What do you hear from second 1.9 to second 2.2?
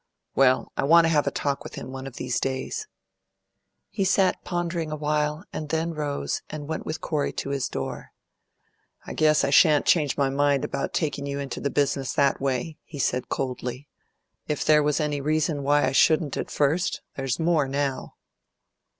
one of